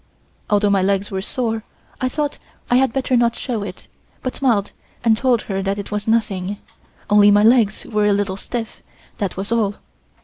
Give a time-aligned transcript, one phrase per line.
[0.49, 1.61] Although my legs were sore
[1.99, 2.39] I thought
[2.71, 3.85] I had better not show it,
[4.23, 4.71] but smiled
[5.03, 6.57] and told her that it was nothing,
[7.07, 8.81] only my legs were a little stiff,
[9.19, 9.75] that was all.